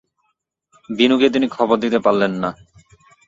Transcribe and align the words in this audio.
বিনুকে 0.89 1.27
তিনি 1.29 1.47
খবর 1.47 1.75
দিতে 1.83 1.99
পারলেন 2.05 2.33
না। 2.43 2.49